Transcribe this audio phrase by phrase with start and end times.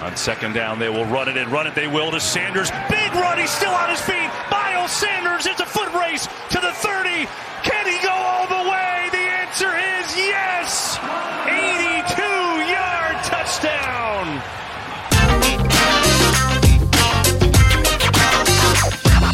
[0.00, 1.74] On second down, they will run it and run it.
[1.74, 2.70] They will to Sanders.
[2.88, 3.36] Big run.
[3.36, 4.30] He's still on his feet.
[4.48, 5.44] Miles Sanders.
[5.44, 7.26] It's a foot race to the 30.
[7.64, 9.08] Can he go all the way?
[9.10, 10.98] The answer is yes.
[11.46, 12.22] 82
[12.70, 14.40] yard touchdown.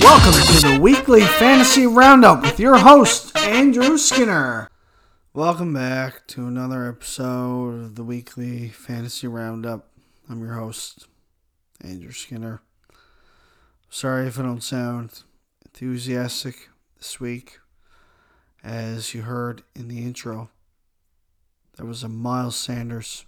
[0.00, 4.70] Welcome to the weekly fantasy roundup with your host, Andrew Skinner.
[5.34, 9.90] Welcome back to another episode of the weekly fantasy roundup.
[10.26, 11.06] I'm your host,
[11.82, 12.62] Andrew Skinner.
[13.90, 15.22] Sorry if I don't sound
[15.66, 17.58] enthusiastic this week.
[18.62, 20.48] As you heard in the intro,
[21.76, 23.26] there was a Miles Sanders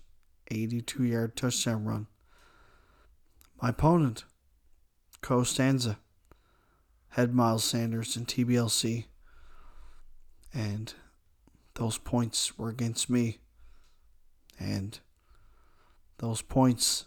[0.50, 2.06] 82 yard touchdown run.
[3.60, 4.24] My opponent,
[5.20, 5.98] Costanza
[7.10, 9.04] had Miles Sanders in TBLC,
[10.54, 10.94] and
[11.74, 13.40] those points were against me.
[14.58, 14.98] And
[16.18, 17.06] those points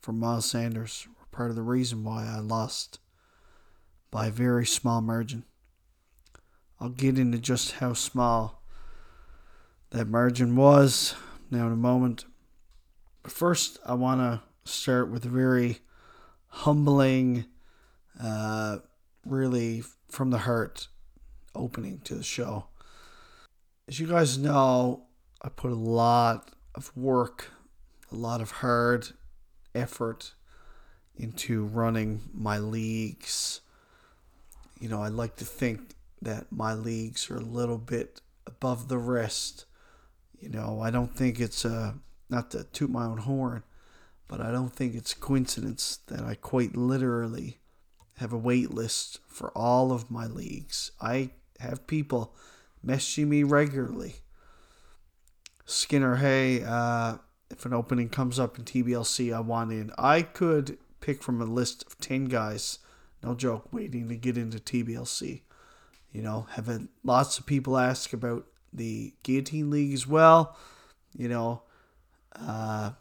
[0.00, 2.98] from Miles Sanders were part of the reason why I lost
[4.10, 5.44] by a very small margin.
[6.80, 8.62] I'll get into just how small
[9.90, 11.14] that margin was
[11.50, 12.24] now in a moment.
[13.22, 15.78] But first, I want to start with a very
[16.48, 17.46] humbling,
[18.22, 18.78] uh,
[19.24, 20.88] really from the heart
[21.54, 22.66] opening to the show.
[23.88, 25.06] As you guys know,
[25.42, 27.50] I put a lot of work,
[28.10, 29.08] a lot of hard
[29.74, 30.32] effort
[31.16, 33.60] into running my leagues.
[34.80, 38.98] You know, I like to think that my leagues are a little bit above the
[38.98, 39.64] rest.
[40.38, 41.94] You know, I don't think it's a,
[42.28, 43.62] not to toot my own horn,
[44.28, 47.58] but I don't think it's coincidence that I quite literally
[48.18, 50.90] have a wait list for all of my leagues.
[51.00, 52.34] I have people
[52.84, 54.16] messaging me regularly.
[55.64, 57.16] Skinner, hey, uh,
[57.50, 59.92] if an opening comes up in TBLC, I want in.
[59.98, 62.78] I could pick from a list of 10 guys,
[63.22, 65.42] no joke, waiting to get into TBLC.
[66.12, 70.56] You know, having lots of people ask about the Guillotine League as well.
[71.16, 71.62] You know,
[72.34, 72.92] uh,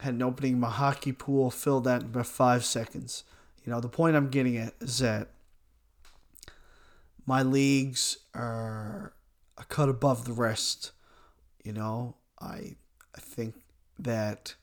[0.00, 3.24] had an opening in my hockey pool, filled that in about five seconds.
[3.64, 5.28] You know, the point I'm getting at is that
[7.26, 9.12] my leagues are
[9.58, 10.92] a cut above the rest.
[11.62, 12.76] You know, I
[13.14, 13.54] I think
[13.98, 14.54] that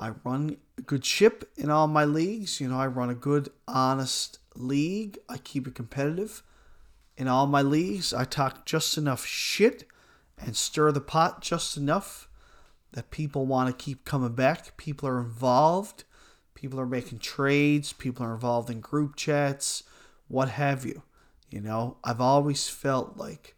[0.00, 2.60] I run a good ship in all my leagues.
[2.60, 5.18] You know, I run a good, honest league.
[5.28, 6.42] I keep it competitive.
[7.16, 9.84] In all my leagues, I talk just enough shit
[10.38, 12.28] and stir the pot just enough
[12.92, 14.76] that people want to keep coming back.
[14.76, 16.04] People are involved.
[16.58, 19.84] People are making trades, people are involved in group chats,
[20.26, 21.04] what have you.
[21.50, 23.54] You know, I've always felt like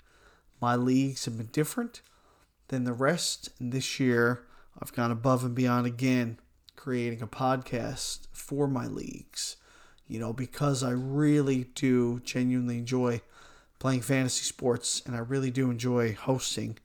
[0.60, 2.02] my leagues have been different
[2.70, 3.50] than the rest.
[3.60, 4.47] And this year,
[4.81, 6.41] I've gone above and beyond again,
[6.75, 9.56] creating a podcast for my leagues.
[10.08, 13.20] You know, because I really do genuinely enjoy
[13.78, 16.78] playing fantasy sports and I really do enjoy hosting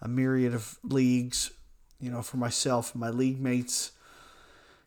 [0.00, 1.50] a myriad of leagues,
[2.00, 3.92] you know, for myself and my league mates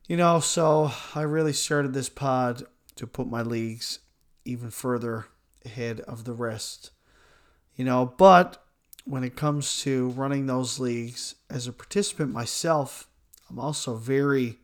[0.08, 2.64] you know, so I really started this pod
[2.96, 4.00] to put my leagues
[4.44, 5.26] even further
[5.66, 6.92] ahead of the rest.
[7.76, 8.64] You know, but
[9.06, 13.08] when it comes to running those leagues as a participant myself,
[13.50, 14.58] I'm also very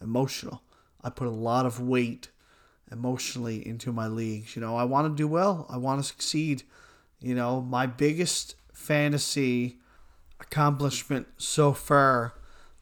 [0.00, 0.62] emotional.
[1.02, 2.28] I put a lot of weight
[2.90, 4.56] emotionally into my leagues.
[4.56, 6.62] You know, I want to do well, I want to succeed.
[7.20, 9.78] You know, my biggest fantasy
[10.40, 12.34] accomplishment so far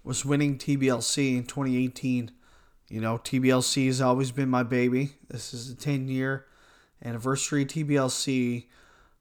[0.05, 2.31] was winning TBLC in 2018.
[2.89, 5.15] You know, TBLC has always been my baby.
[5.29, 6.47] This is the 10 year
[7.05, 8.67] anniversary TBLC.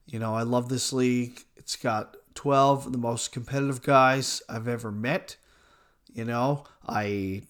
[0.05, 1.43] You know, I love this league.
[1.65, 5.35] It's got 12 of the most competitive guys I've ever met.
[6.13, 7.41] You know, I,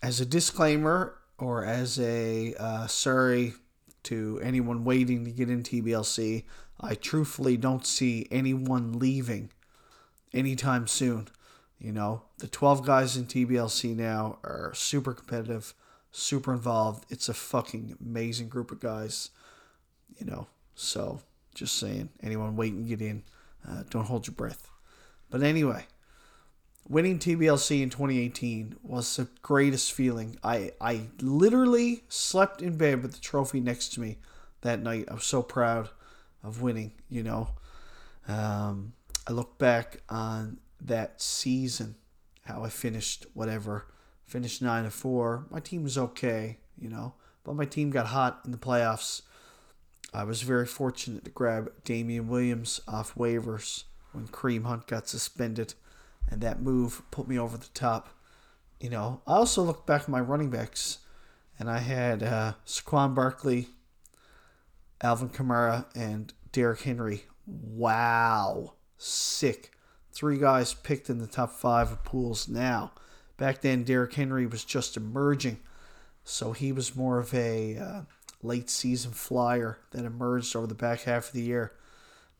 [0.00, 3.54] as a disclaimer or as a uh, sorry
[4.04, 6.44] to anyone waiting to get in TBLC,
[6.80, 9.50] I truthfully don't see anyone leaving
[10.32, 11.26] anytime soon.
[11.80, 15.74] You know, the 12 guys in TBLC now are super competitive,
[16.12, 17.06] super involved.
[17.10, 19.30] It's a fucking amazing group of guys,
[20.16, 20.46] you know.
[20.76, 21.22] So,
[21.56, 23.24] just saying, anyone waiting to get in,
[23.66, 24.68] uh, don't hold your breath.
[25.30, 25.86] But anyway,
[26.88, 30.38] winning TBLC in 2018 was the greatest feeling.
[30.42, 34.18] I, I literally slept in bed with the trophy next to me
[34.62, 35.06] that night.
[35.10, 35.90] I was so proud
[36.42, 37.50] of winning, you know.
[38.26, 38.94] Um,
[39.26, 41.96] I look back on that season,
[42.44, 43.86] how I finished whatever,
[44.24, 45.46] finished nine and four.
[45.50, 47.14] My team was okay, you know,
[47.44, 49.22] but my team got hot in the playoffs.
[50.12, 55.74] I was very fortunate to grab Damien Williams off waivers when Kareem Hunt got suspended,
[56.30, 58.08] and that move put me over the top.
[58.80, 60.98] you know, I also looked back at my running backs,
[61.58, 63.68] and I had uh, Saquon Barkley,
[65.00, 67.24] Alvin Kamara, and Derrick Henry.
[67.46, 69.72] Wow, sick.
[70.12, 72.92] Three guys picked in the top five of pools now.
[73.36, 75.60] Back then, Derrick Henry was just emerging,
[76.24, 78.00] so he was more of a uh,
[78.42, 81.72] late season flyer that emerged over the back half of the year.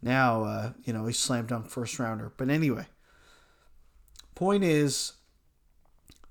[0.00, 2.33] Now, uh, you know, he's slam dunk first rounder.
[2.37, 2.87] But anyway,
[4.35, 5.15] point is,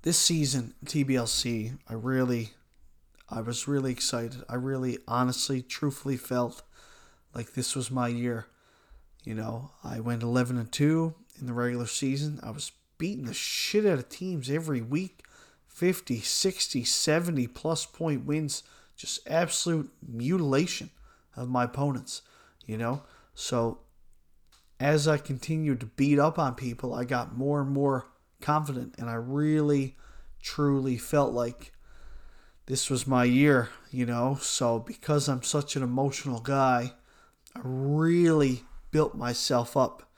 [0.02, 2.50] this season, TBLC, I really,
[3.28, 4.42] I was really excited.
[4.48, 6.62] I really, honestly, truthfully felt
[7.34, 8.46] like this was my year.
[9.24, 12.40] You know, I went 11 and 2 in the regular season.
[12.42, 15.22] I was beating the shit out of teams every week
[15.68, 18.62] 50, 60, 70 plus point wins.
[18.98, 20.90] Just absolute mutilation
[21.36, 22.20] of my opponents,
[22.66, 23.04] you know?
[23.34, 23.78] So
[24.80, 28.06] as I continued to beat up on people, I got more and more
[28.42, 29.96] confident, and I really,
[30.42, 31.72] truly felt like
[32.66, 34.36] this was my year, you know?
[34.40, 36.92] So because I'm such an emotional guy,
[37.54, 40.10] I really built myself up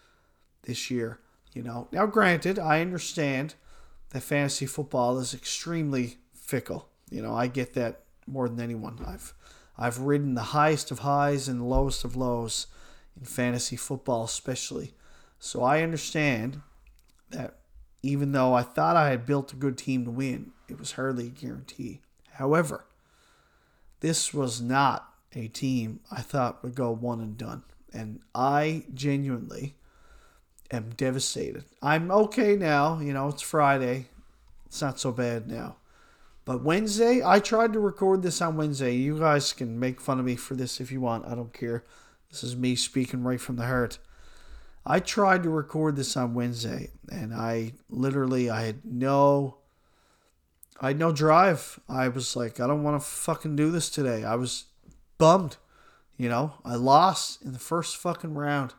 [0.62, 1.21] this year.
[1.53, 3.56] You know, now granted, I understand
[4.11, 6.88] that fantasy football is extremely fickle.
[7.11, 8.99] You know, I get that more than anyone.
[9.06, 9.35] I've
[9.79, 12.67] I've ridden the highest of highs and lowest of lows
[13.19, 14.93] in fantasy football, especially.
[15.38, 16.61] So I understand
[17.31, 17.56] that
[18.03, 21.27] even though I thought I had built a good team to win, it was hardly
[21.27, 22.00] a guarantee.
[22.32, 22.85] However,
[24.00, 27.62] this was not a team I thought would go one and done.
[27.93, 29.75] And I genuinely
[30.71, 31.65] am devastated.
[31.83, 33.00] I'm okay now.
[33.00, 34.09] You know, it's Friday.
[34.67, 35.76] It's not so bad now.
[36.44, 38.96] But Wednesday, I tried to record this on Wednesday.
[38.96, 41.26] You guys can make fun of me for this if you want.
[41.26, 41.84] I don't care.
[42.31, 43.98] This is me speaking right from the heart.
[44.87, 49.56] I tried to record this on Wednesday and I literally I had no
[50.81, 51.78] I had no drive.
[51.88, 54.25] I was like, I don't want to fucking do this today.
[54.25, 54.64] I was
[55.19, 55.58] bummed.
[56.16, 58.75] You know, I lost in the first fucking round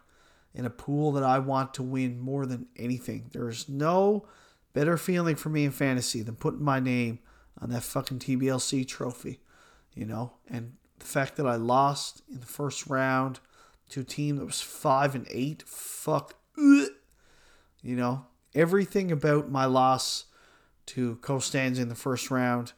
[0.54, 3.30] in a pool that I want to win more than anything.
[3.32, 4.26] There is no
[4.74, 7.20] better feeling for me in fantasy than putting my name
[7.60, 9.40] on that fucking TBLC trophy,
[9.94, 10.34] you know?
[10.50, 13.40] And the fact that I lost in the first round
[13.90, 16.36] to a team that was 5 and 8, fuck
[17.84, 20.26] you know, everything about my loss
[20.88, 22.74] to Costanza in the first round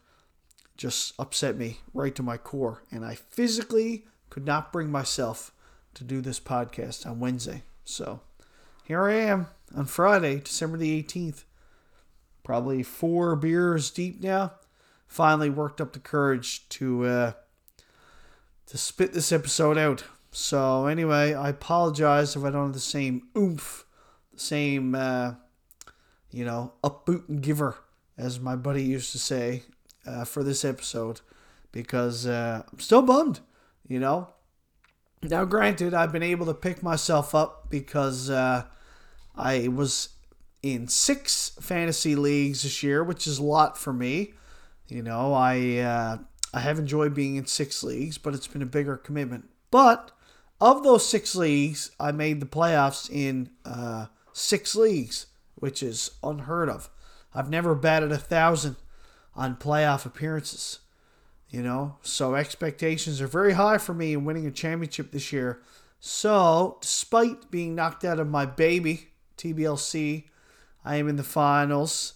[0.76, 5.52] just upset me right to my core and I physically could not bring myself
[5.94, 7.62] to do this podcast on Wednesday.
[7.84, 8.20] So
[8.84, 9.46] here I am
[9.76, 11.44] on Friday, December the 18th.
[12.42, 14.52] Probably four beers deep now.
[15.06, 17.32] Finally worked up the courage to uh,
[18.66, 20.04] to spit this episode out.
[20.32, 23.84] So anyway, I apologize if I don't have the same oomph,
[24.32, 25.34] the same uh,
[26.30, 27.76] you know upboot and giver
[28.18, 29.62] as my buddy used to say
[30.06, 31.20] uh, for this episode
[31.72, 33.40] because uh, I'm still bummed.
[33.86, 34.28] You know,
[35.30, 38.64] now, granted, I've been able to pick myself up because uh,
[39.34, 40.10] I was
[40.62, 44.34] in six fantasy leagues this year, which is a lot for me.
[44.88, 46.18] You know, I uh,
[46.52, 49.48] I have enjoyed being in six leagues, but it's been a bigger commitment.
[49.70, 50.12] But
[50.60, 55.26] of those six leagues, I made the playoffs in uh, six leagues,
[55.56, 56.90] which is unheard of.
[57.34, 58.76] I've never batted a thousand
[59.34, 60.80] on playoff appearances.
[61.48, 65.62] You know, so expectations are very high for me in winning a championship this year.
[66.00, 70.24] So, despite being knocked out of my baby TBLC,
[70.84, 72.14] I am in the finals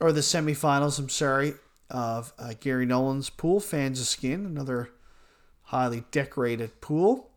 [0.00, 0.98] or the semifinals.
[0.98, 1.54] I'm sorry
[1.94, 4.90] of uh, Gary Nolan's pool, Fans of Skin, another
[5.62, 7.30] highly decorated pool.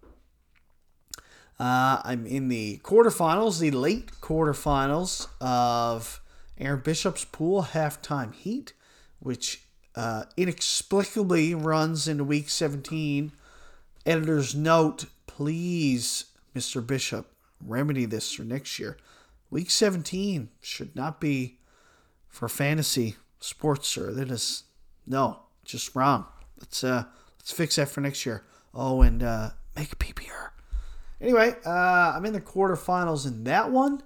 [1.60, 6.22] Uh, I'm in the quarterfinals, the late quarterfinals of
[6.58, 8.74] Aaron Bishop's pool halftime heat,
[9.20, 9.62] which
[9.96, 13.32] uh, inexplicably runs into week 17.
[14.08, 16.86] Editor's note, please, Mr.
[16.86, 17.32] Bishop,
[17.64, 18.98] remedy this for next year.
[19.52, 21.60] Week 17 should not be
[22.28, 24.12] for fantasy sports, sir.
[24.12, 24.64] That is
[25.06, 26.26] no, just wrong.
[26.60, 27.06] Let's uh
[27.40, 28.44] let's fix that for next year.
[28.74, 30.50] Oh, and uh, make a PPR.
[31.20, 34.04] Anyway, uh, I'm in the quarterfinals in that one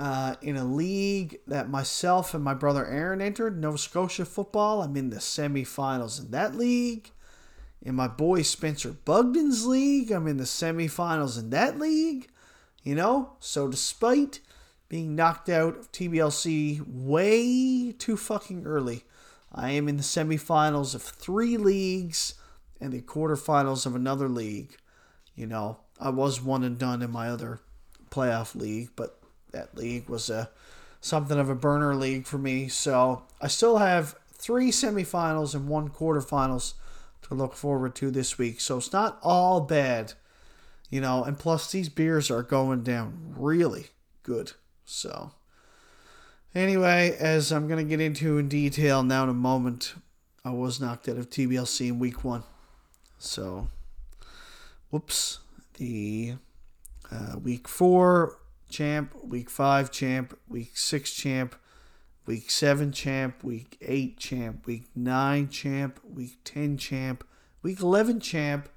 [0.00, 4.82] uh, in a league that myself and my brother Aaron entered, Nova Scotia football.
[4.82, 7.10] I'm in the semifinals in that league.
[7.82, 12.28] In my boy Spencer Bugden's league, I'm in the semifinals in that league.
[12.82, 14.40] You know, so despite
[14.90, 19.04] being knocked out of TBLC way too fucking early,
[19.52, 22.34] I am in the semifinals of three leagues
[22.80, 24.76] and the quarterfinals of another league.
[25.36, 27.60] You know, I was one and done in my other
[28.10, 29.16] playoff league, but
[29.52, 30.50] that league was a
[31.00, 32.66] something of a burner league for me.
[32.66, 36.74] So I still have three semifinals and one quarterfinals
[37.22, 38.60] to look forward to this week.
[38.60, 40.14] So it's not all bad,
[40.90, 41.22] you know.
[41.22, 43.86] And plus, these beers are going down really
[44.24, 44.52] good.
[44.90, 45.30] So,
[46.52, 49.94] anyway, as I'm going to get into in detail now in a moment,
[50.44, 52.42] I was knocked out of TBLC in week one.
[53.16, 53.68] So,
[54.90, 55.38] whoops.
[55.74, 56.34] The
[57.10, 61.54] uh, week four champ, week five champ, week six champ,
[62.26, 67.24] week seven champ, week eight champ, week nine champ, week 10 champ,
[67.62, 68.68] week 11 champ,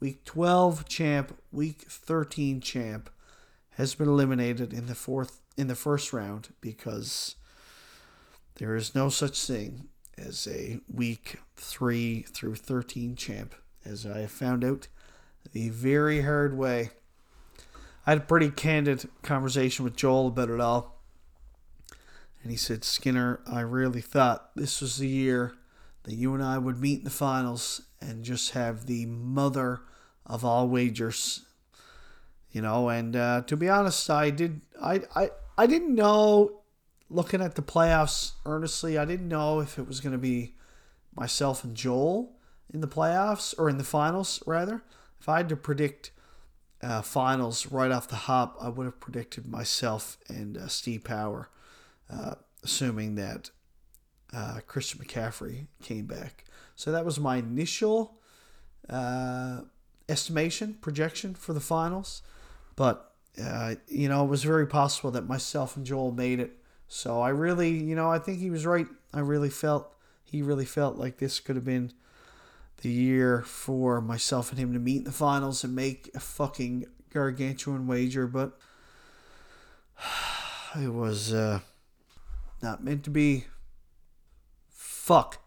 [0.00, 3.10] week 12 champ, week 13 champ
[3.76, 7.36] has been eliminated in the fourth in the first round because
[8.56, 13.54] there is no such thing as a week 3 through 13 champ
[13.84, 14.88] as I have found out
[15.52, 16.90] the very hard way.
[18.06, 21.00] I had a pretty candid conversation with Joel about it all.
[22.42, 25.54] And he said, Skinner, I really thought this was the year
[26.04, 29.82] that you and I would meet in the finals and just have the mother
[30.26, 31.44] of all wagers.
[32.50, 36.62] You know, and uh, to be honest, I did I, I I didn't know
[37.10, 40.54] looking at the playoffs earnestly, I didn't know if it was gonna be
[41.14, 42.36] myself and Joel
[42.72, 44.82] in the playoffs or in the finals rather.
[45.20, 46.10] If I had to predict
[46.82, 51.48] uh, finals right off the hop, I would have predicted myself and uh, Steve Power,
[52.10, 53.50] uh, assuming that
[54.32, 56.44] uh, Christian McCaffrey came back.
[56.74, 58.18] So that was my initial
[58.88, 59.60] uh,
[60.08, 62.22] estimation, projection for the finals.
[62.74, 66.52] But, uh, you know, it was very possible that myself and Joel made it.
[66.88, 68.86] So I really, you know, I think he was right.
[69.14, 71.92] I really felt, he really felt like this could have been
[72.82, 76.86] the year for myself and him to meet in the finals and make a fucking
[77.10, 78.58] gargantuan wager, but
[80.80, 81.60] it was uh,
[82.60, 83.46] not meant to be.
[84.68, 85.41] Fuck.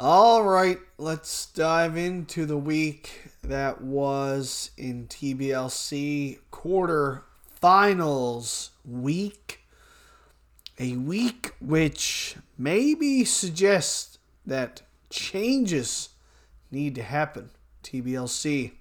[0.00, 9.64] All right, let's dive into the week that was in TBLC quarter finals week
[10.78, 16.10] a week which maybe suggests that changes
[16.70, 17.50] need to happen.
[17.82, 18.74] TBLC.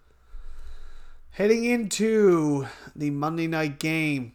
[1.31, 4.33] Heading into the Monday night game,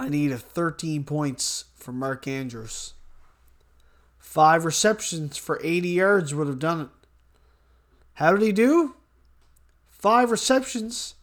[0.00, 2.94] I need a 13 points from Mark Andrews.
[4.18, 6.88] Five receptions for 80 yards would have done it.
[8.14, 8.94] How did he do?
[9.88, 11.14] Five receptions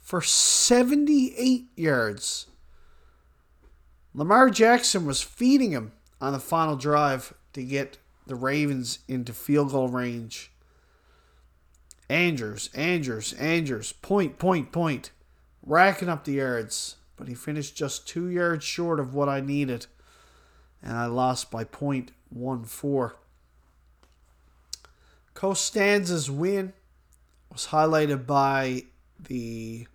[0.00, 2.46] for 78 yards.
[4.14, 9.70] Lamar Jackson was feeding him on the final drive to get the Ravens into field
[9.70, 10.50] goal range.
[12.08, 15.12] Andrews, Andrews, Andrews, point, point, point,
[15.64, 19.86] racking up the yards, but he finished just two yards short of what I needed,
[20.82, 23.12] and I lost by 0.14.
[25.34, 26.72] Costanza's win
[27.52, 28.84] was highlighted by
[29.18, 29.86] the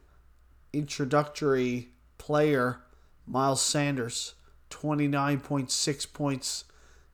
[0.72, 1.90] introductory
[2.20, 2.82] player
[3.26, 4.36] Miles Sanders,
[4.70, 6.66] 29.6 points,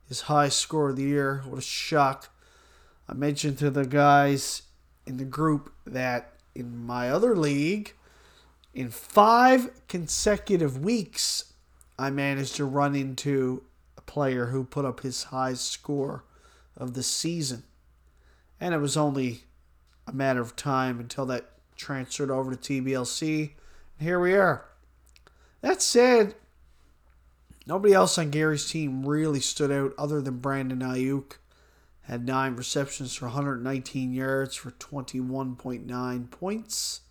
[0.10, 1.42] his high score of the year.
[1.46, 2.36] What a shock.
[3.08, 4.64] I mentioned to the guys
[5.08, 7.94] in the group that in my other league,
[8.74, 11.54] in five consecutive weeks,
[12.00, 13.64] I managed to run into
[13.98, 16.24] a player who put up his highest score
[16.78, 17.64] of the season.
[18.60, 19.44] And it was only
[20.08, 23.52] a matter of time until that transferred over to TBLC.
[24.00, 24.66] And here we are.
[25.62, 26.36] That said,
[27.68, 31.34] nobody else on Gary's team really stood out other than Brandon Aiyuk.
[32.04, 37.02] had nine receptions for 119 yards for 21.9 points.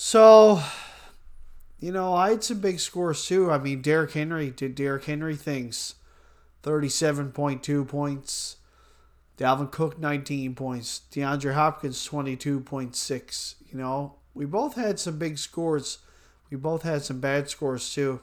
[0.00, 0.62] So,
[1.80, 3.50] you know, I had some big scores too.
[3.50, 5.96] I mean, Derrick Henry did Derrick Henry things
[6.62, 8.58] 37.2 points.
[9.36, 11.00] Dalvin Cook, 19 points.
[11.10, 13.54] DeAndre Hopkins, 22.6.
[13.72, 15.98] You know, we both had some big scores.
[16.48, 18.20] We both had some bad scores too.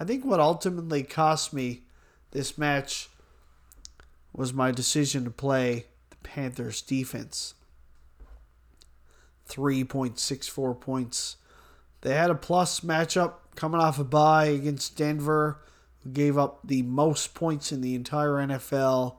[0.00, 1.82] I think what ultimately cost me
[2.30, 3.10] this match
[4.32, 7.52] was my decision to play the Panthers defense.
[9.48, 11.36] 3.64 points.
[12.00, 15.62] They had a plus matchup coming off a bye against Denver,
[16.02, 19.16] who gave up the most points in the entire NFL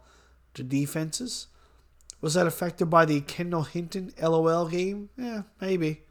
[0.54, 1.48] to defenses.
[2.22, 5.10] Was that affected by the Kendall Hinton LOL game?
[5.18, 6.02] Yeah, maybe.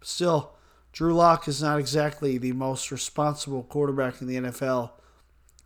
[0.00, 0.54] Still,
[0.92, 4.90] Drew Lock is not exactly the most responsible quarterback in the NFL.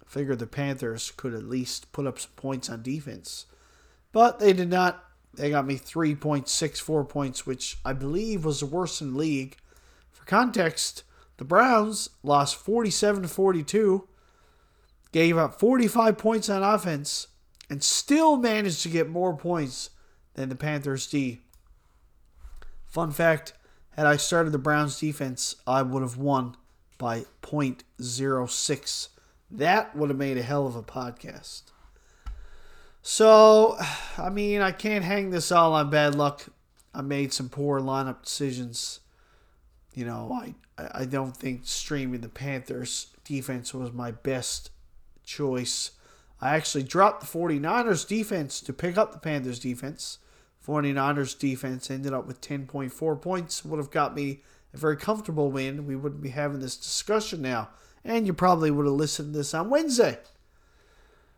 [0.04, 3.46] I figured the Panthers could at least put up some points on defense.
[4.12, 5.02] But they did not.
[5.37, 9.57] They got me 3.64 points, which I believe was the worst in the league.
[10.11, 11.05] For context,
[11.37, 14.09] the Browns lost 47 to 42,
[15.12, 17.28] gave up 45 points on offense,
[17.69, 19.90] and still managed to get more points
[20.35, 21.40] than the Panthers D.
[22.87, 23.52] Fun fact
[23.90, 26.57] had I started the Browns defense, I would have won
[26.99, 29.09] by 0.06.
[29.50, 31.62] That would have made a hell of a podcast.
[33.08, 33.78] So,
[34.18, 36.46] I mean, I can't hang this all on bad luck.
[36.92, 38.98] I made some poor lineup decisions.
[39.94, 44.70] You know, I I don't think streaming the Panthers defense was my best
[45.25, 45.92] choice.
[46.40, 50.18] I actually dropped the 49ers defense to pick up the Panthers defense.
[50.66, 53.64] 49ers defense ended up with 10.4 points.
[53.64, 54.42] Would have got me
[54.75, 55.86] a very comfortable win.
[55.86, 57.70] We wouldn't be having this discussion now.
[58.04, 60.18] And you probably would have listened to this on Wednesday.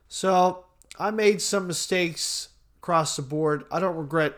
[0.08, 0.64] So
[0.98, 3.64] I made some mistakes across the board.
[3.70, 4.34] I don't regret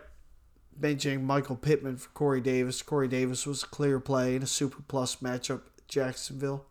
[0.79, 2.83] benching Michael Pittman for Corey Davis.
[2.83, 6.67] Corey Davis was a clear play in a super plus matchup at Jacksonville.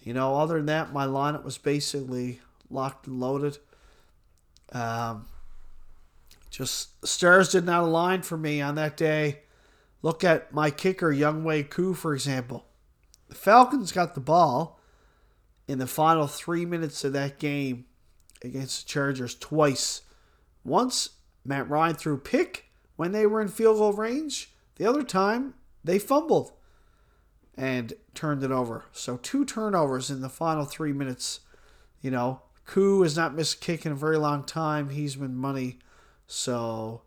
[0.00, 3.58] You know, other than that, my lineup was basically locked and loaded.
[4.72, 5.26] Um,
[6.50, 9.40] just stars did not align for me on that day.
[10.02, 12.66] Look at my kicker, Younghoe Koo, for example.
[13.28, 14.80] The Falcons got the ball
[15.68, 17.86] in the final three minutes of that game
[18.42, 20.02] against the Chargers twice.
[20.64, 21.10] Once,
[21.44, 24.52] Matt Ryan threw pick when they were in field goal range.
[24.76, 26.52] The other time, they fumbled
[27.56, 28.84] and turned it over.
[28.92, 31.40] So two turnovers in the final three minutes.
[32.00, 34.90] You know, Koo has not missed kick in a very long time.
[34.90, 35.78] He's been money.
[36.26, 37.02] So,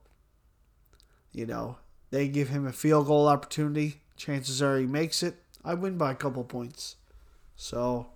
[1.32, 1.78] you know,
[2.12, 4.02] they give him a field goal opportunity.
[4.16, 5.36] Chances are he makes it.
[5.64, 6.98] I win by a couple points.
[7.56, 8.08] So,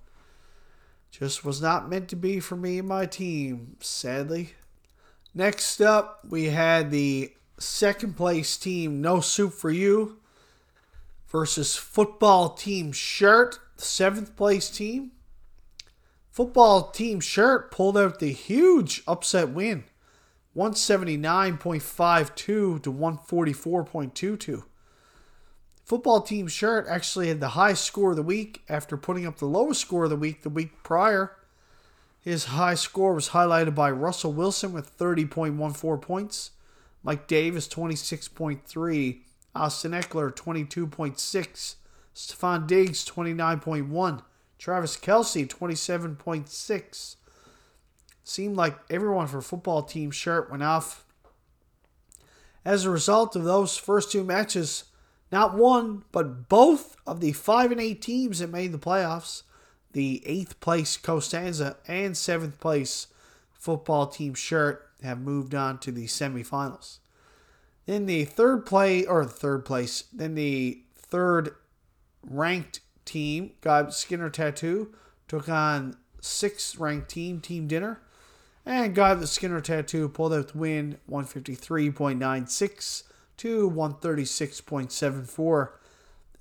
[1.12, 4.54] just was not meant to be for me and my team, sadly.
[5.34, 10.18] Next up, we had the second place team, No Soup for You,
[11.28, 15.12] versus Football Team Shirt, the seventh place team.
[16.32, 19.84] Football Team Shirt pulled out the huge upset win
[20.56, 24.64] 179.52 to 144.22.
[25.90, 29.48] Football Team Shirt actually had the high score of the week after putting up the
[29.48, 31.36] lowest score of the week the week prior.
[32.22, 36.52] His high score was highlighted by Russell Wilson with 30.14 points,
[37.02, 39.22] Mike Davis 26.3,
[39.56, 41.76] Austin Ekeler 22.6,
[42.14, 44.22] Stefon Diggs 29.1,
[44.60, 47.16] Travis Kelce 27.6.
[48.24, 51.04] Seemed like everyone for football team shirt went off.
[52.64, 54.84] As a result of those first two matches,
[55.32, 59.44] not one, but both of the 5 and 8 teams that made the playoffs,
[59.92, 63.08] the 8th place Costanza and 7th place
[63.54, 67.00] football team shirt, have moved on to the semifinals.
[67.86, 71.56] Then the third play, or third place, then the third
[72.24, 74.94] ranked team, got Skinner Tattoo,
[75.28, 78.02] took on sixth ranked team, Team Dinner.
[78.66, 83.04] And got the Skinner Tattoo pulled out the win 153.96
[83.40, 85.70] to 136.74.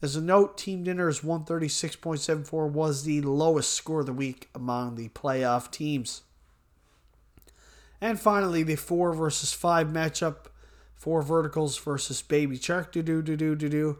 [0.01, 5.09] As a note, Team Dinner's 136.74 was the lowest score of the week among the
[5.09, 6.23] playoff teams.
[8.01, 10.47] And finally, the 4 versus 5 matchup.
[10.95, 12.91] Four verticals versus Baby Shark.
[12.91, 13.99] Do do do do do do.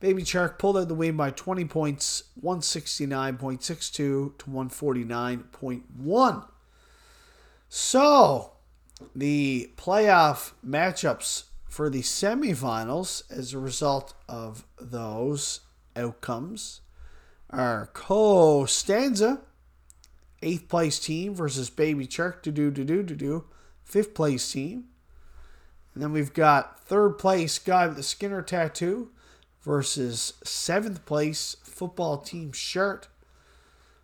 [0.00, 6.44] Baby Shark pulled out the win by 20 points, 169.62 to 149.1.
[7.70, 8.52] So,
[9.14, 11.44] the playoff matchups
[11.76, 15.60] for the semifinals as a result of those
[15.94, 16.80] outcomes
[17.50, 19.42] are Costanza
[20.40, 23.44] eighth place team versus Baby Shark to do to do to do,
[23.84, 24.84] fifth place team.
[25.92, 29.10] And then we've got third place guy with the Skinner tattoo
[29.60, 33.08] versus seventh place football team shirt.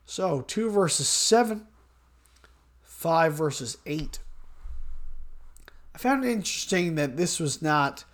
[0.04, 1.68] So two versus seven,
[2.82, 4.18] five versus eight.
[5.94, 8.04] I found it interesting that this was not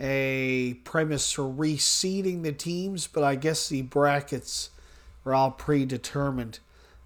[0.00, 4.70] a premise for reseeding the teams, but I guess the brackets
[5.22, 6.58] were all predetermined.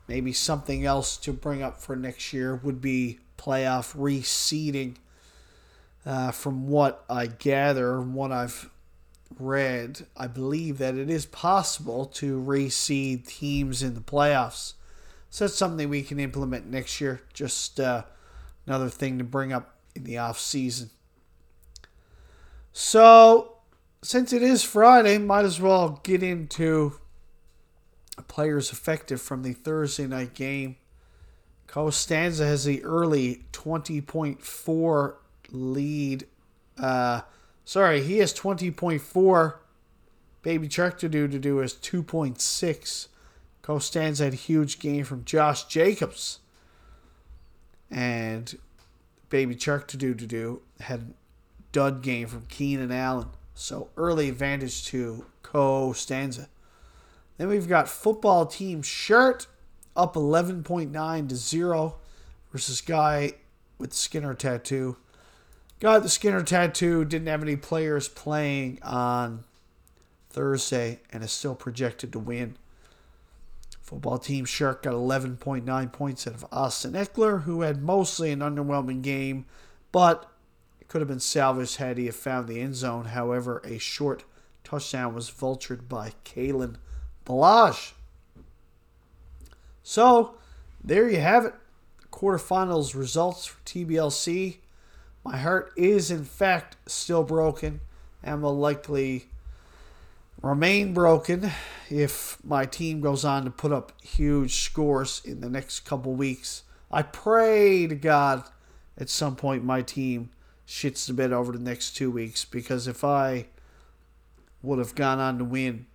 [0.08, 4.96] Maybe something else to bring up for next year would be playoff reseeding.
[6.04, 8.70] Uh, from what I gather, what I've
[9.38, 14.74] read, I believe that it is possible to reseed teams in the playoffs.
[15.30, 17.22] So that's something we can implement next year.
[17.34, 18.04] Just uh,
[18.66, 20.90] another thing to bring up in the off season.
[22.72, 23.56] So,
[24.02, 26.94] since it is Friday, might as well get into
[28.28, 30.76] players affected from the Thursday night game.
[31.66, 35.14] Costanza has the early 20.4
[35.50, 36.26] lead.
[36.78, 37.22] Uh,
[37.64, 39.54] sorry, he has 20.4.
[40.42, 43.08] Baby Shark to do to do is 2.6.
[43.62, 46.38] Costanza had a huge game from Josh Jacobs.
[47.90, 48.56] And
[49.28, 51.14] Baby Shark to do to do had
[51.72, 53.28] dud game from Keenan Allen.
[53.54, 56.48] So early advantage to Costanza.
[57.38, 59.46] Then we've got football team shirt
[59.94, 61.96] up 11.9 to 0
[62.52, 63.32] versus guy
[63.78, 64.96] with Skinner tattoo.
[65.80, 69.44] Guy with the Skinner tattoo didn't have any players playing on
[70.30, 72.56] Thursday and is still projected to win.
[73.86, 79.00] Football team Shark got 11.9 points out of Austin Ekeler, who had mostly an underwhelming
[79.00, 79.46] game,
[79.92, 80.28] but
[80.80, 83.04] it could have been salvaged had he have found the end zone.
[83.04, 84.24] However, a short
[84.64, 86.78] touchdown was vultured by Kalen
[87.24, 87.92] Ballage.
[89.84, 90.34] So,
[90.82, 91.54] there you have it.
[92.10, 94.56] Quarterfinals results for TBLC.
[95.22, 97.80] My heart is, in fact, still broken
[98.20, 99.26] and will likely
[100.42, 101.52] remain broken
[101.90, 106.62] if my team goes on to put up huge scores in the next couple weeks.
[106.90, 108.44] I pray to God
[108.98, 110.30] at some point my team
[110.66, 113.46] shits the bed over the next two weeks because if I
[114.62, 115.86] would have gone on to win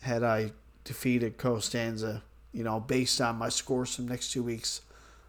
[0.00, 0.52] had I
[0.84, 4.82] defeated Costanza, you know, based on my scores from next two weeks,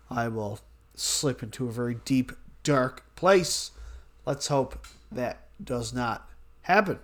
[0.10, 0.60] I will
[0.95, 2.32] slip into a very deep,
[2.63, 3.71] dark place.
[4.25, 6.30] Let's hope that does not
[6.62, 6.99] happen.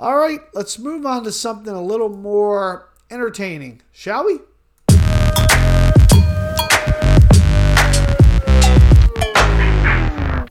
[0.00, 4.38] All right, let's move on to something a little more entertaining, shall we?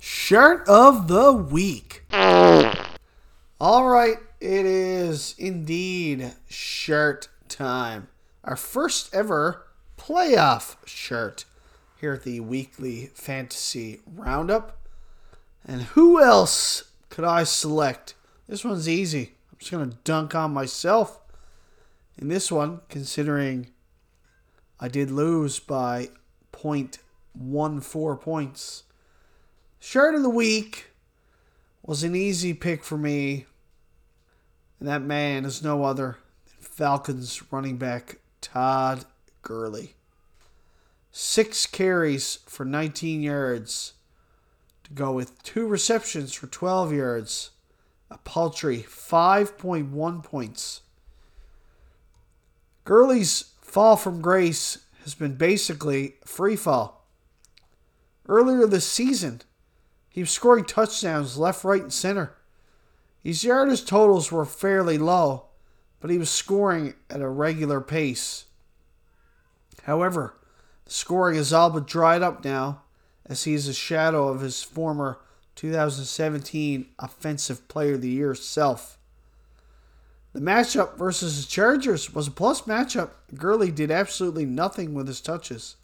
[0.01, 2.03] Shart of the week.
[2.12, 8.10] All right, it is indeed shart time.
[8.43, 9.65] Our first ever
[9.97, 11.45] playoff shart
[12.01, 14.77] here at the weekly fantasy roundup.
[15.65, 18.13] And who else could I select?
[18.49, 19.36] This one's easy.
[19.57, 21.19] Just going to dunk on myself
[22.17, 23.71] in this one, considering
[24.79, 26.09] I did lose by
[26.51, 28.83] 0.14 points.
[29.79, 30.87] Shart of the week
[31.83, 33.45] was an easy pick for me.
[34.79, 39.05] And that man is no other than Falcons running back Todd
[39.41, 39.95] Gurley.
[41.11, 43.93] Six carries for 19 yards
[44.83, 47.51] to go with two receptions for 12 yards
[48.09, 50.81] a paltry 5.1 points.
[52.85, 57.05] Gurley's fall from grace has been basically free fall.
[58.27, 59.41] Earlier this season,
[60.09, 62.35] he was scoring touchdowns left, right, and center.
[63.23, 65.47] His yardage totals were fairly low,
[65.99, 68.45] but he was scoring at a regular pace.
[69.83, 70.35] However,
[70.85, 72.83] the scoring is all but dried up now,
[73.25, 75.19] as he is a shadow of his former
[75.57, 78.97] 2017 Offensive Player of the Year self.
[80.33, 83.09] The matchup versus the Chargers was a plus matchup.
[83.35, 85.75] Gurley did absolutely nothing with his touches.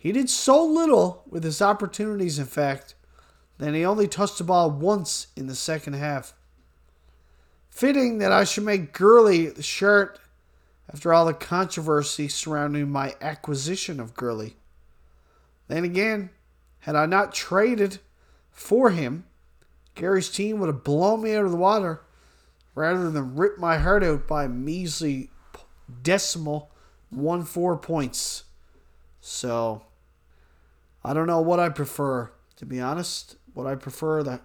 [0.00, 2.96] He did so little with his opportunities, in fact,
[3.58, 6.34] that he only touched the ball once in the second half.
[7.70, 10.18] Fitting that I should make Gurley the shart
[10.92, 14.56] after all the controversy surrounding my acquisition of Gurley.
[15.68, 16.30] Then again,
[16.80, 18.00] had I not traded
[18.52, 19.24] for him,
[19.94, 22.02] Gary's team would have blown me out of the water
[22.74, 25.30] rather than rip my heart out by measly
[26.02, 26.70] decimal
[27.10, 28.44] one four points.
[29.20, 29.82] So
[31.04, 33.36] I don't know what I prefer, to be honest.
[33.54, 34.40] What I prefer the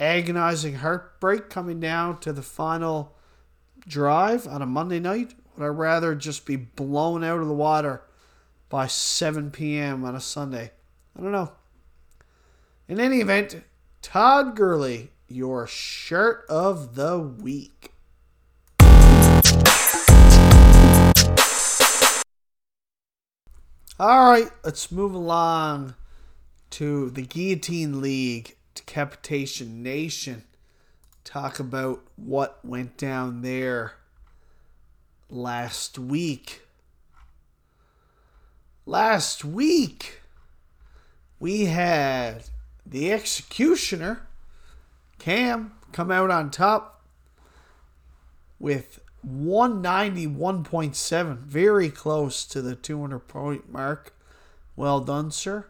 [0.00, 3.14] agonizing heartbreak coming down to the final
[3.86, 8.02] drive on a Monday night Would I rather just be blown out of the water
[8.68, 10.04] by 7 p.m.
[10.04, 10.72] on a Sunday?
[11.16, 11.52] I don't know.
[12.88, 13.62] In any event,
[14.02, 17.92] Todd Gurley, your shart of the week.
[24.00, 25.94] All right, let's move along
[26.70, 30.42] to the Guillotine League, Decapitation Nation.
[31.22, 33.92] Talk about what went down there
[35.30, 36.62] last week.
[38.86, 40.20] Last week,
[41.38, 42.42] we had
[42.84, 44.26] the Executioner,
[45.18, 47.04] Cam, come out on top
[48.58, 54.16] with 191.7, very close to the 200 point mark.
[54.74, 55.66] Well done, sir.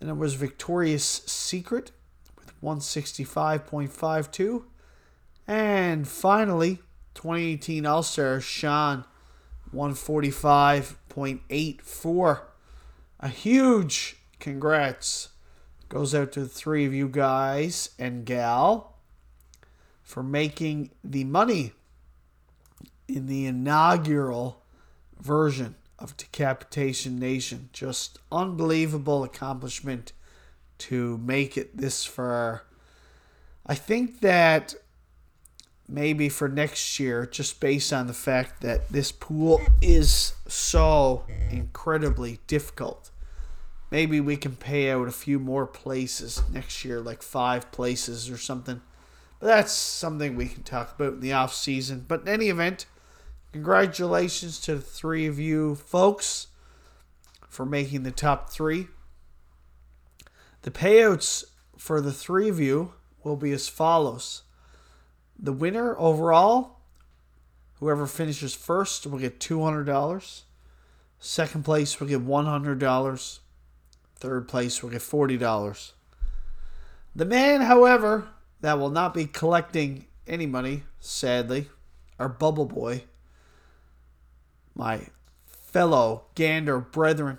[0.00, 1.90] And it was Victorious Secret
[2.36, 4.62] with 165.52.
[5.48, 6.78] And finally,
[7.14, 9.04] 2018 All Star Sean,
[9.74, 12.40] 145.84.
[13.18, 15.29] A huge congrats
[15.90, 18.96] goes out to the three of you guys and gal
[20.02, 21.72] for making the money
[23.06, 24.62] in the inaugural
[25.20, 27.68] version of Decapitation Nation.
[27.72, 30.12] Just unbelievable accomplishment
[30.78, 32.62] to make it this far.
[33.66, 34.74] I think that
[35.88, 42.38] maybe for next year, just based on the fact that this pool is so incredibly
[42.46, 43.10] difficult,
[43.90, 48.38] maybe we can pay out a few more places next year, like five places or
[48.38, 48.80] something.
[49.38, 52.04] But that's something we can talk about in the off season.
[52.06, 52.86] But in any event,
[53.52, 56.48] Congratulations to the three of you folks
[57.48, 58.86] for making the top three.
[60.62, 61.44] The payouts
[61.76, 62.92] for the three of you
[63.24, 64.42] will be as follows
[65.36, 66.80] the winner overall,
[67.78, 70.42] whoever finishes first, will get $200.
[71.18, 73.38] Second place will get $100.
[74.20, 75.92] Third place will get $40.
[77.16, 78.28] The man, however,
[78.60, 81.70] that will not be collecting any money, sadly,
[82.18, 83.04] our Bubble Boy,
[84.74, 85.06] my
[85.46, 87.38] fellow Gander brethren,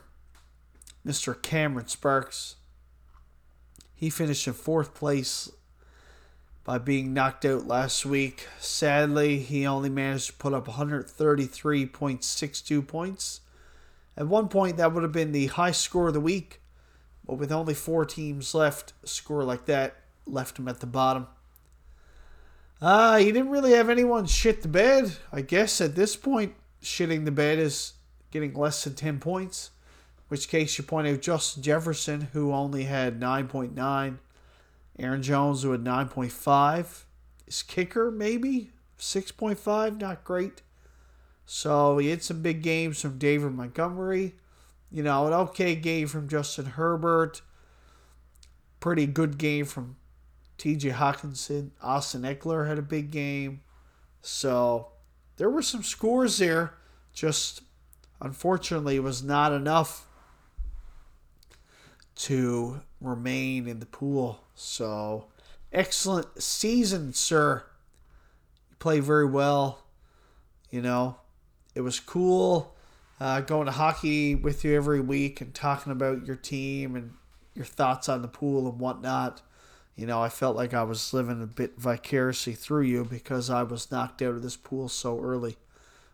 [1.06, 1.40] Mr.
[1.40, 2.56] Cameron Sparks.
[3.94, 5.52] He finished in fourth place
[6.64, 8.48] by being knocked out last week.
[8.60, 13.42] Sadly, he only managed to put up 133.62 points.
[14.18, 16.61] At one point, that would have been the high score of the week,
[17.32, 21.28] but with only four teams left, a score like that left him at the bottom.
[22.82, 27.24] Uh, he didn't really have anyone shit the bed, I guess, at this point shitting
[27.24, 27.94] the bed is
[28.32, 29.72] getting less than 10 points,
[30.28, 34.18] which case you point out Justin Jefferson, who only had 9.9,
[35.00, 37.04] Aaron Jones, who had 9.5,
[37.46, 40.64] his kicker, maybe 6.5, not great.
[41.46, 44.36] So he had some big games from David Montgomery.
[44.92, 47.42] You know, an okay game from Justin Herbert.
[48.80, 49.96] Pretty good game from
[50.58, 51.72] TJ Hockenson.
[51.82, 53.62] Austin Ekeler had a big game.
[54.22, 54.90] So
[55.38, 56.74] there were some scores there,
[57.14, 57.62] just
[58.20, 60.08] unfortunately was not enough
[62.16, 64.44] to remain in the pool.
[64.54, 65.28] So,
[65.72, 67.64] excellent season, sir.
[68.70, 69.86] You play very well.
[70.70, 71.18] You know,
[71.74, 72.76] it was cool
[73.22, 77.14] uh, going to hockey with you every week and talking about your team and
[77.54, 79.42] your thoughts on the pool and whatnot
[79.96, 83.64] you know, I felt like I was living a bit vicariously through you because I
[83.64, 85.58] was knocked out of this pool so early.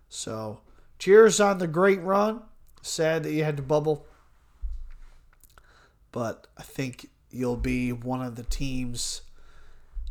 [0.10, 0.62] So,
[1.00, 2.41] cheers on the great run.
[2.82, 4.06] Sad that you had to bubble.
[6.12, 9.22] But I think you'll be one of the teams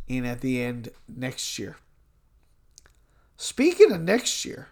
[0.06, 1.76] in at the end next year.
[3.36, 4.68] Speaking of next year,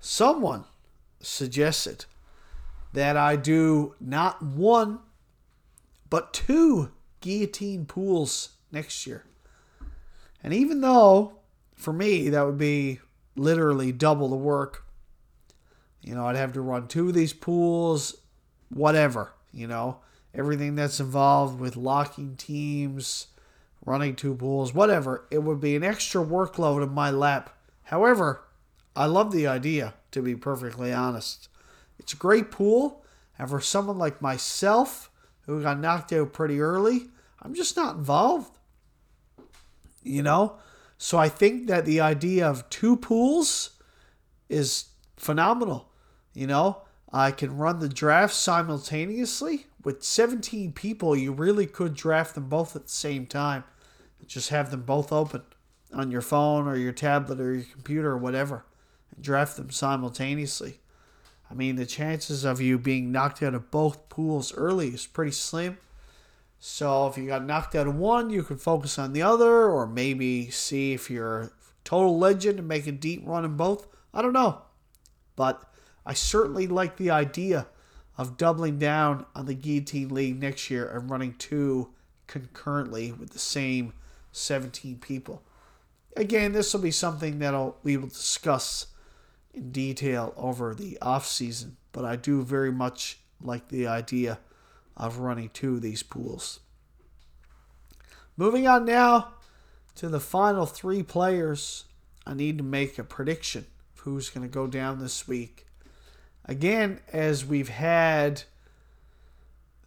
[0.00, 0.64] someone
[1.26, 2.04] suggested
[2.92, 5.00] that I do not one,
[6.08, 9.24] but two guillotine pools next year.
[10.42, 11.38] And even though,
[11.74, 13.00] for me, that would be
[13.34, 14.84] literally double the work,
[16.00, 18.16] you know, I'd have to run two of these pools,
[18.68, 19.98] whatever, you know,
[20.34, 23.26] everything that's involved with locking teams,
[23.84, 25.26] running two pools, whatever.
[25.30, 27.50] It would be an extra workload in my lap.
[27.82, 28.45] However,
[28.96, 31.48] I love the idea, to be perfectly honest.
[31.98, 33.04] It's a great pool,
[33.38, 35.10] and for someone like myself
[35.42, 37.08] who got knocked out pretty early,
[37.42, 38.58] I'm just not involved.
[40.02, 40.56] You know?
[40.98, 43.70] So I think that the idea of two pools
[44.48, 45.90] is phenomenal.
[46.32, 46.82] You know,
[47.12, 49.66] I can run the draft simultaneously.
[49.84, 53.64] With 17 people, you really could draft them both at the same time.
[54.26, 55.42] Just have them both open
[55.92, 58.64] on your phone or your tablet or your computer or whatever.
[59.20, 60.80] Draft them simultaneously.
[61.50, 65.32] I mean, the chances of you being knocked out of both pools early is pretty
[65.32, 65.78] slim.
[66.58, 69.86] So if you got knocked out of one, you could focus on the other, or
[69.86, 71.50] maybe see if you're a
[71.84, 73.86] total legend and make a deep run in both.
[74.12, 74.62] I don't know.
[75.36, 75.62] But
[76.04, 77.66] I certainly like the idea
[78.18, 81.90] of doubling down on the Guillotine League next year and running two
[82.26, 83.92] concurrently with the same
[84.32, 85.42] 17 people.
[86.16, 88.86] Again, this will be something that we will discuss
[89.56, 94.38] in detail over the off season, but I do very much like the idea
[94.96, 96.60] of running two of these pools.
[98.36, 99.32] Moving on now
[99.96, 101.84] to the final three players,
[102.26, 105.66] I need to make a prediction of who's going to go down this week.
[106.44, 108.42] Again, as we've had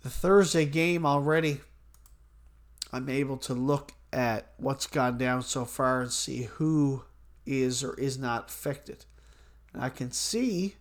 [0.01, 1.61] the Thursday game already,
[2.91, 7.03] I'm able to look at what's gone down so far and see who
[7.45, 9.05] is or is not affected.
[9.73, 10.75] And I can see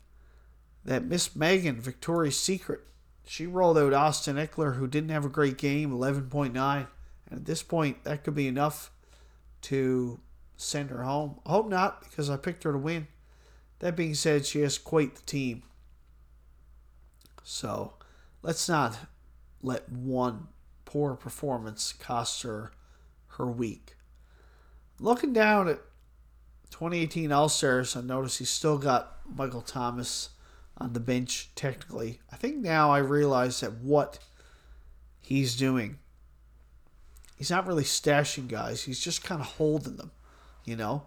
[0.85, 2.81] that Miss Megan, Victoria's Secret,
[3.27, 6.87] she rolled out Austin Ekeler, who didn't have a great game, 11.9.
[7.31, 8.91] And at this point, that could be enough
[9.63, 10.21] to
[10.57, 11.41] send her home.
[11.45, 13.07] I hope not, because I picked her to win.
[13.81, 15.63] That being said, she has quite the team.
[17.43, 17.95] So
[18.43, 18.99] let's not
[19.63, 20.49] let one
[20.85, 22.73] poor performance cost her
[23.33, 23.95] her week.
[24.99, 25.81] Looking down at
[26.71, 30.31] 2018 All Stars, I notice he's still got Michael Thomas
[30.77, 32.21] on the bench technically.
[32.33, 34.19] I think now I realize that what
[35.21, 35.99] he's doing,
[37.37, 40.13] he's not really stashing guys, he's just kind of holding them,
[40.65, 41.05] you know?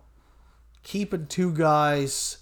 [0.83, 2.39] Keeping two guys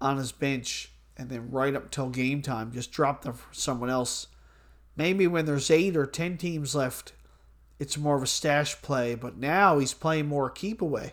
[0.00, 3.90] on his bench and then right up till game time, just drop them for someone
[3.90, 4.26] else.
[4.96, 7.12] Maybe when there's eight or ten teams left,
[7.78, 11.12] it's more of a stash play, but now he's playing more keep away.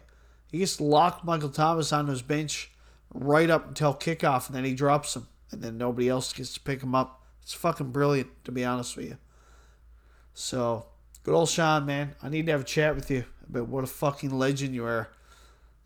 [0.53, 2.71] He just locked Michael Thomas on his bench
[3.11, 6.59] right up until kickoff, and then he drops him, and then nobody else gets to
[6.59, 7.23] pick him up.
[7.41, 9.17] It's fucking brilliant, to be honest with you.
[10.35, 10.85] So,
[11.23, 12.13] good old Sean, man.
[12.21, 15.09] I need to have a chat with you about what a fucking legend you are.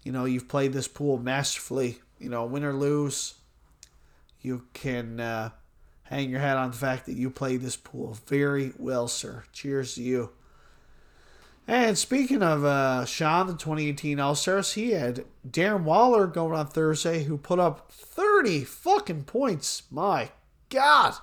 [0.03, 1.99] You know, you've played this pool masterfully.
[2.19, 3.35] You know, win or lose,
[4.41, 5.51] you can uh,
[6.03, 9.45] hang your hat on the fact that you played this pool very well, sir.
[9.53, 10.31] Cheers to you.
[11.67, 16.67] And speaking of uh, Sean, the 2018 All Stars, he had Darren Waller going on
[16.67, 19.83] Thursday, who put up 30 fucking points.
[19.91, 20.31] My
[20.69, 21.15] God.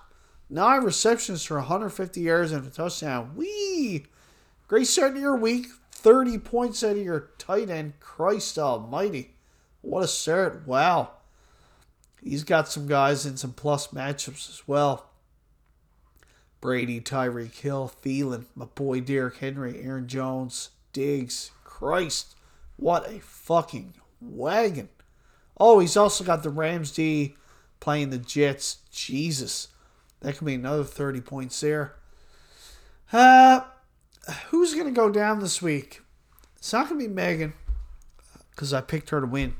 [0.50, 3.32] Nine receptions for 150 yards and a touchdown.
[3.34, 4.04] Wee!
[4.68, 5.68] Great start to your week.
[5.92, 7.94] 30 points out of your tight end.
[7.98, 9.36] Christ almighty.
[9.80, 10.66] What a start.
[10.66, 11.12] Wow.
[12.22, 15.08] He's got some guys in some plus matchups as well.
[16.64, 21.50] Brady, Tyreek Hill, Thielen, my boy Derrick Henry, Aaron Jones, Diggs.
[21.62, 22.36] Christ,
[22.76, 24.88] what a fucking wagon.
[25.60, 27.36] Oh, he's also got the Rams D
[27.80, 28.78] playing the Jets.
[28.90, 29.68] Jesus.
[30.20, 31.96] That could be another 30 points there.
[33.12, 33.60] Uh,
[34.48, 36.00] who's going to go down this week?
[36.56, 37.52] It's not going to be Megan
[38.52, 39.52] because I picked her to win.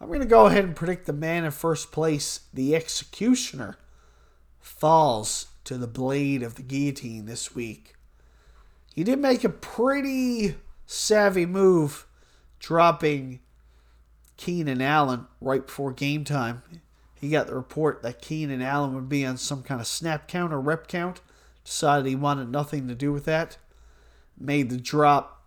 [0.00, 3.76] I'm going to go ahead and predict the man in first place, the Executioner
[4.62, 7.94] falls to the blade of the guillotine this week.
[8.94, 10.54] He did make a pretty
[10.86, 12.06] savvy move
[12.58, 13.40] dropping
[14.36, 16.62] Keenan Allen right before game time.
[17.14, 20.52] He got the report that Keenan Allen would be on some kind of snap count
[20.52, 21.20] or rep count.
[21.64, 23.58] Decided he wanted nothing to do with that.
[24.38, 25.44] Made the drop.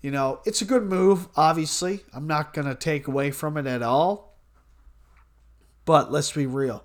[0.00, 2.00] You know, it's a good move, obviously.
[2.12, 4.36] I'm not going to take away from it at all.
[5.84, 6.84] But let's be real.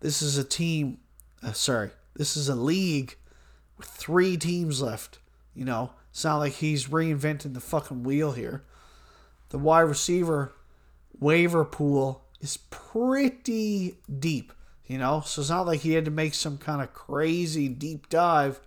[0.00, 0.98] This is a team,
[1.42, 3.16] uh, sorry, this is a league
[3.78, 5.18] with three teams left.
[5.54, 8.62] You know, it's not like he's reinventing the fucking wheel here.
[9.50, 10.52] The wide receiver
[11.18, 14.52] waiver pool is pretty deep,
[14.86, 18.08] you know, so it's not like he had to make some kind of crazy deep
[18.08, 18.60] dive.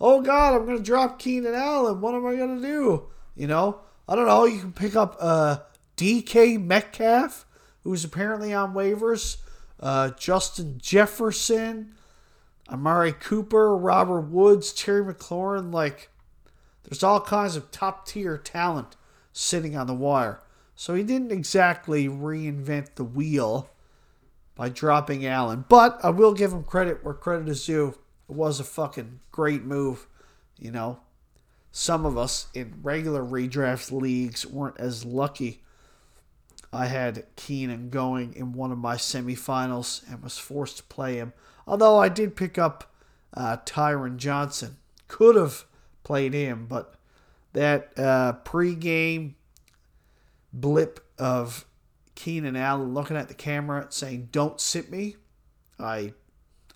[0.00, 2.00] Oh God, I'm gonna drop Keenan Allen.
[2.00, 3.04] What am I gonna do?
[3.34, 4.44] You know, I don't know.
[4.44, 5.58] You can pick up uh,
[5.96, 7.46] DK Metcalf,
[7.84, 9.38] who's apparently on waivers
[9.84, 11.94] uh, Justin Jefferson,
[12.70, 15.72] Amari Cooper, Robert Woods, Terry McLaurin.
[15.72, 16.08] Like,
[16.84, 18.96] there's all kinds of top tier talent
[19.32, 20.40] sitting on the wire.
[20.74, 23.68] So he didn't exactly reinvent the wheel
[24.54, 25.66] by dropping Allen.
[25.68, 27.94] But I will give him credit where credit is due.
[28.28, 30.06] It was a fucking great move.
[30.58, 31.00] You know,
[31.70, 35.63] some of us in regular redraft leagues weren't as lucky
[36.74, 41.32] I had Keenan going in one of my semifinals and was forced to play him.
[41.66, 42.92] Although I did pick up
[43.34, 44.76] uh, Tyron Johnson.
[45.08, 45.64] Could have
[46.02, 46.94] played him, but
[47.52, 49.34] that uh, pregame
[50.52, 51.66] blip of
[52.14, 55.16] Keenan Allen looking at the camera saying, "Don't sit me."
[55.78, 56.14] I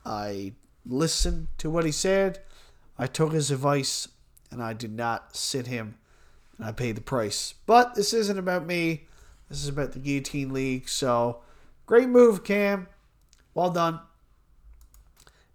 [0.04, 0.52] I
[0.84, 2.40] listened to what he said.
[2.98, 4.08] I took his advice
[4.50, 5.98] and I did not sit him
[6.56, 7.54] and I paid the price.
[7.66, 9.06] But this isn't about me.
[9.48, 10.88] This is about the Guillotine League.
[10.88, 11.40] So
[11.86, 12.88] great move, Cam.
[13.54, 14.00] Well done.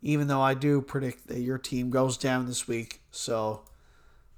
[0.02, 3.02] Even though I do predict that your team goes down this week.
[3.12, 3.64] So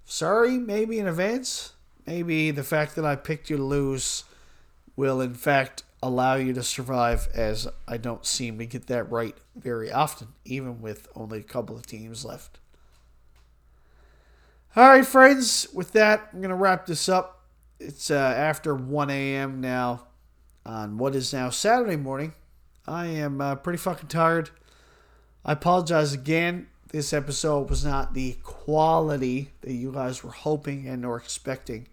[0.04, 1.74] sorry, maybe in advance.
[2.06, 4.26] Maybe the fact that I picked you to lose
[4.96, 9.36] will, in fact, allow you to survive, as I don't seem to get that right
[9.56, 12.60] very often, even with only a couple of teams left.
[14.76, 17.35] All right, friends, with that, I'm going to wrap this up.
[17.80, 19.60] It's uh, after 1 a.m.
[19.60, 20.08] now
[20.66, 22.34] on what is now Saturday morning.
[22.88, 24.50] I am uh, pretty fucking tired.
[25.44, 26.68] I apologize again.
[26.92, 31.88] This episode was not the quality that you guys were hoping and or expecting.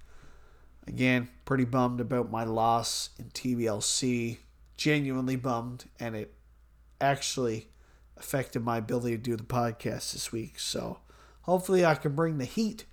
[0.87, 4.39] Again, pretty bummed about my loss in TBLC.
[4.77, 6.35] Genuinely bummed, and it
[7.01, 7.69] actually
[8.17, 10.59] affected my ability to do the podcast this week.
[10.59, 11.01] So
[11.43, 12.85] hopefully, I can bring the heat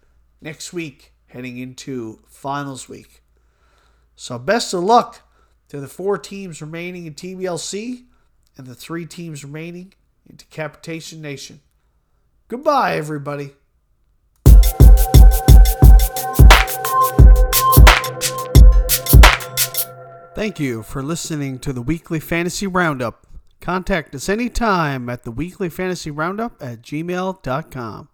[0.42, 3.24] next week heading into finals week.
[4.16, 5.22] So, best of luck
[5.70, 8.06] to the four teams remaining in TBLC
[8.58, 9.94] and the three teams remaining
[10.30, 11.62] in Decapitation Nation.
[12.48, 13.52] Goodbye, everybody.
[20.36, 23.28] Thank you for listening to the Weekly Fantasy Roundup.
[23.60, 28.10] Contact us anytime at the Weekly Fantasy Roundup at gmail.com.